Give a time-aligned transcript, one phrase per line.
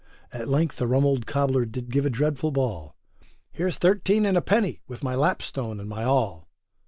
[0.33, 2.95] At length a rum old cobler did give a dreadful bawl,
[3.51, 6.49] Here's thirteen and a penny, with my lapstone and my awl.